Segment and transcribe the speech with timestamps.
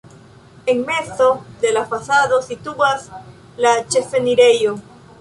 [0.65, 1.27] En mezo
[1.61, 3.07] de la fasado situas
[3.67, 4.79] la ĉefenirejo.